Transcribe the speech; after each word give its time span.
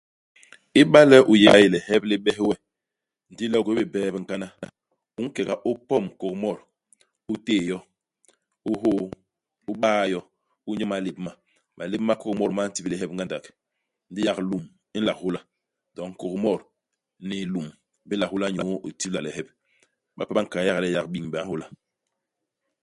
Iba 0.81 0.99
le 1.09 1.17
u 1.31 1.33
yé 1.41 1.45
i 1.51 1.55
mbay, 1.55 1.65
lihep 1.73 2.03
li 2.09 2.15
bes 2.25 2.37
we, 2.47 2.55
ndi 3.31 3.45
le 3.51 3.57
u 3.59 3.63
gwéé 3.65 3.83
bé 3.93 3.99
bie 4.03 4.13
bi 4.13 4.19
nkana, 4.23 4.47
u 5.17 5.19
nke 5.25 5.41
nga 5.45 5.55
u 5.69 5.71
pom 5.87 6.05
kôgmot, 6.19 6.59
u 7.31 7.33
téé 7.45 7.61
yo, 7.71 7.79
u 8.69 8.71
hôô, 8.81 9.03
u 9.69 9.71
baa 9.81 10.03
yo, 10.13 10.19
u 10.69 10.71
nyo 10.77 10.85
imalép 10.87 11.17
ma. 11.25 11.31
Malép 11.77 12.01
ma 12.07 12.13
kôgmot 12.21 12.51
ma 12.53 12.63
ntibil 12.67 12.91
lihep 12.93 13.11
ngandak. 13.15 13.45
Ndi 14.11 14.21
yak 14.27 14.39
lum 14.49 14.63
i 14.95 14.97
nla 15.01 15.13
hôla. 15.21 15.39
Doñ 15.95 16.11
kôgmot 16.21 16.61
ni 17.27 17.37
lum 17.53 17.65
bi 18.07 18.13
nla 18.15 18.29
hôla 18.31 18.45
inyu 18.53 18.75
itibla 18.89 19.19
lihep. 19.25 19.47
Bape 20.17 20.31
ba 20.35 20.41
nkal 20.45 20.65
yak 20.67 20.79
le 20.83 20.87
yak 20.95 21.07
binbe 21.13 21.37
a 21.41 21.47
hôla. 21.49 21.65